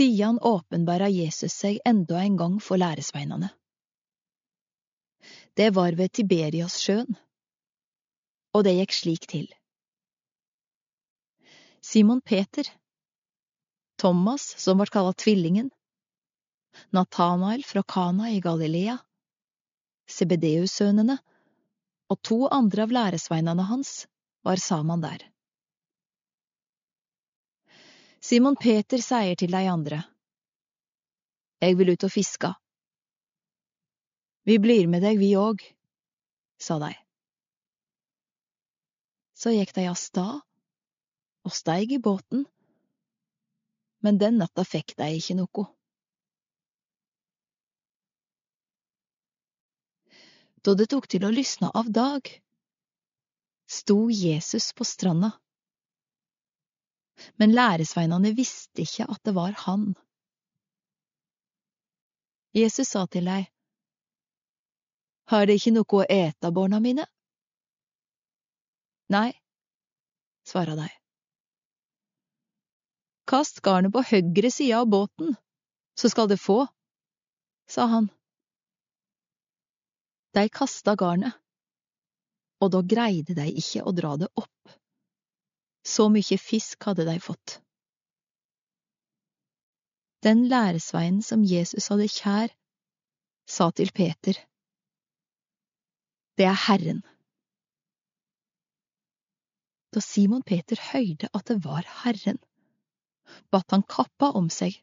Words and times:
Sidan 0.00 0.38
åpenbara 0.40 1.10
Jesus 1.12 1.52
seg 1.52 1.78
enda 1.84 2.22
en 2.24 2.36
gang 2.40 2.54
for 2.64 2.80
læresveinene. 2.80 3.50
Det 5.52 5.66
var 5.76 5.92
ved 5.92 6.14
Tiberiassjøen, 6.16 7.18
og 8.56 8.64
det 8.64 8.72
gikk 8.78 8.94
slik 8.96 9.26
til. 9.28 9.44
Simon 11.84 12.22
Peter, 12.24 12.64
Thomas, 14.00 14.46
som 14.62 14.80
ble 14.80 14.88
kalt 14.88 15.20
Tvillingen, 15.20 15.68
Natanael 16.96 17.66
fra 17.68 17.82
Kana 17.84 18.30
i 18.32 18.40
Galilea, 18.40 18.96
Sebedeus-sønnene 20.08 21.18
og 22.08 22.22
to 22.24 22.46
andre 22.48 22.88
av 22.88 22.96
læresveinene 22.96 23.68
hans 23.68 23.92
var 24.48 24.64
sammen 24.64 25.04
der. 25.04 25.28
Simon 28.20 28.56
Peter 28.60 29.00
sier 29.00 29.34
til 29.40 29.52
de 29.52 29.64
andre, 29.64 30.02
Jeg 31.60 31.76
vil 31.76 31.90
ut 31.92 32.04
og 32.04 32.12
fiske. 32.12 32.48
Vi 34.44 34.56
blir 34.60 34.86
med 34.88 35.02
deg, 35.04 35.18
vi 35.20 35.34
òg, 35.36 35.60
sa 36.60 36.78
de. 36.80 36.92
Så 39.36 39.52
gikk 39.52 39.74
de 39.76 39.86
av 39.88 39.96
stad 39.96 40.40
og 41.44 41.52
steig 41.56 41.92
i 41.96 42.00
båten, 42.00 42.44
men 44.04 44.20
den 44.20 44.40
natta 44.40 44.64
fikk 44.68 44.96
de 45.00 45.10
ikke 45.16 45.36
noe. 45.40 45.66
Da 50.60 50.76
det 50.76 50.90
tok 50.92 51.08
til 51.08 51.24
å 51.24 51.32
lysne 51.32 51.72
av 51.72 51.88
dag, 51.88 52.28
sto 53.64 54.10
Jesus 54.12 54.72
på 54.76 54.84
stranda, 54.84 55.32
men 57.40 57.54
læresveinene 57.56 58.34
visste 58.36 58.84
ikke 58.84 59.06
at 59.10 59.22
det 59.24 59.34
var 59.36 59.56
han. 59.66 59.92
Jesus 62.56 62.88
sa 62.88 63.06
til 63.06 63.28
dei, 63.30 63.42
Har 65.30 65.46
de 65.46 65.54
ikke 65.54 65.70
noe 65.70 66.00
å 66.00 66.06
ete, 66.10 66.50
barna 66.50 66.80
mine? 66.82 67.04
Nei, 69.14 69.30
svara 70.46 70.74
de. 70.78 70.88
Kast 73.30 73.60
garnet 73.62 73.94
på 73.94 74.02
høyre 74.02 74.50
side 74.50 74.74
av 74.74 74.88
båten, 74.90 75.36
så 75.94 76.10
skal 76.10 76.26
det 76.30 76.40
få, 76.42 76.64
sa 77.70 77.86
han. 77.92 78.10
De 80.34 80.46
kasta 80.50 80.96
garnet, 80.98 81.38
og 82.62 82.72
da 82.74 82.82
greide 82.82 83.34
de 83.38 83.46
ikke 83.62 83.84
å 83.86 83.94
dra 83.94 84.16
det 84.18 84.30
opp. 84.34 84.74
Så 85.90 86.06
mykje 86.12 86.38
fisk 86.38 86.86
hadde 86.86 87.06
de 87.08 87.16
fått. 87.22 87.58
Den 90.22 90.44
læresveinen 90.52 91.22
som 91.24 91.42
Jesus 91.44 91.88
hadde 91.90 92.08
kjær, 92.12 92.52
sa 93.48 93.70
til 93.70 93.90
Peter, 93.96 94.36
Det 96.36 96.46
er 96.46 96.60
Herren. 96.66 97.00
Da 99.92 100.00
Simon 100.00 100.44
Peter 100.46 100.78
høyde 100.92 101.28
at 101.34 101.48
det 101.50 101.58
var 101.64 101.88
Herren, 102.04 102.38
batt 103.50 103.74
han 103.74 103.82
kappa 103.82 104.30
om 104.38 104.48
seg, 104.52 104.78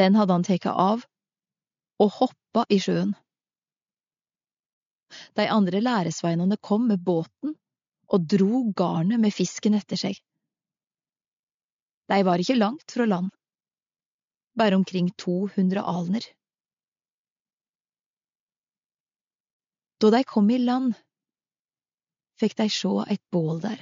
den 0.00 0.16
hadde 0.16 0.32
han 0.32 0.46
tatt 0.48 0.66
av, 0.72 1.04
og 2.02 2.10
hoppa 2.20 2.64
i 2.72 2.80
sjøen. 2.82 3.14
De 5.36 5.46
andre 5.58 5.80
læresveinene 5.84 6.56
kom 6.56 6.88
med 6.88 7.04
båten 7.04 7.55
og 8.12 8.26
dro 8.30 8.62
garnet 8.76 9.20
med 9.22 9.34
fisken 9.34 9.76
etter 9.78 9.98
seg. 10.00 10.18
De 12.06 12.18
var 12.26 12.42
ikke 12.42 12.58
langt 12.58 12.94
fra 12.94 13.06
land, 13.08 13.32
bare 14.56 14.78
omkring 14.78 15.10
200 15.18 15.82
alner. 15.82 16.28
Da 19.98 20.12
de 20.12 20.22
kom 20.28 20.50
i 20.52 20.60
land, 20.60 20.94
fikk 22.38 22.56
de 22.60 22.68
sjå 22.70 23.00
et 23.10 23.22
bål 23.32 23.62
der, 23.64 23.80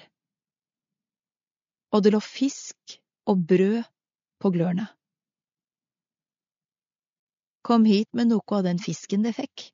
og 1.92 2.04
det 2.06 2.14
lå 2.14 2.22
fisk 2.22 2.96
og 3.30 3.44
brød 3.50 3.82
på 4.40 4.50
glørne. 4.54 4.88
Kom 7.64 7.86
hit 7.88 8.10
med 8.12 8.30
noe 8.30 8.58
av 8.58 8.64
den 8.66 8.80
fisken 8.82 9.24
de 9.24 9.32
fikk 9.34 9.70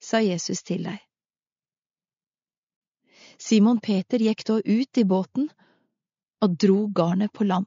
sa 0.00 0.20
Jesus 0.24 0.64
til 0.64 0.84
deg. 0.88 0.98
Simon 3.40 3.80
Peter 3.80 4.20
gikk 4.20 4.44
da 4.46 4.58
ut 4.60 4.98
i 5.00 5.04
båten 5.08 5.48
og 6.44 6.56
dro 6.60 6.86
garnet 6.92 7.32
på 7.32 7.44
land. 7.48 7.66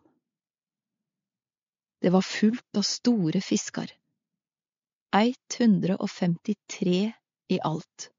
Det 2.03 2.11
var 2.13 2.22
fullt 2.22 2.78
av 2.78 2.85
store 2.85 3.41
fisker, 3.41 3.89
153 5.16 7.13
i 7.47 7.59
alt. 7.63 8.09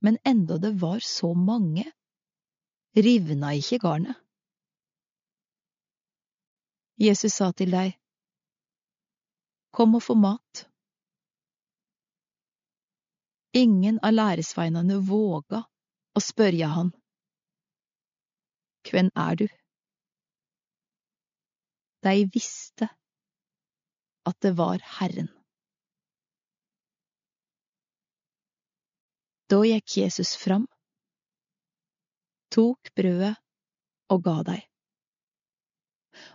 Men 0.00 0.18
enda 0.24 0.58
det 0.58 0.72
var 0.82 1.00
så 1.00 1.32
mange, 1.34 1.86
rivna 2.96 3.54
ikke 3.56 3.78
garnet. 3.78 4.16
Jesus 7.00 7.32
sa 7.40 7.52
til 7.56 7.72
deg, 7.72 7.96
Kom 9.70 9.94
og 9.94 10.02
få 10.02 10.16
mat. 10.18 10.66
Ingen 13.54 14.00
av 14.02 14.12
læresveinene 14.12 14.98
våga 15.06 15.62
å 16.16 16.22
spørja 16.24 16.70
han, 16.74 16.94
Hvem 18.88 19.10
er 19.14 19.36
du? 19.36 19.46
De 22.00 22.14
visste 22.32 22.88
at 24.26 24.38
det 24.40 24.54
var 24.56 24.80
Herren. 24.96 25.28
Da 29.50 29.60
gikk 29.66 29.96
Jesus 29.98 30.32
fram, 30.38 30.66
tok 32.54 32.92
brødet 32.96 33.34
og 34.10 34.24
ga 34.24 34.36
dei, 34.46 34.60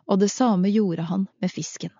og 0.05 0.19
det 0.21 0.29
samme 0.31 0.69
gjorde 0.71 1.07
han 1.09 1.29
med 1.41 1.51
fisken. 1.51 1.93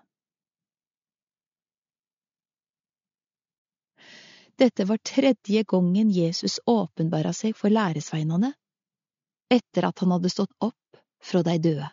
Dette 4.58 4.86
var 4.88 4.96
tredje 4.96 5.64
gangen 5.68 6.10
Jesus 6.10 6.60
åpenbara 6.66 7.32
seg 7.36 7.56
for 7.56 7.72
læresveinene 7.72 8.54
etter 9.52 9.86
at 9.88 10.00
han 10.02 10.14
hadde 10.16 10.32
stått 10.32 10.54
opp 10.64 11.00
fra 11.22 11.42
de 11.46 11.58
døde. 11.62 11.88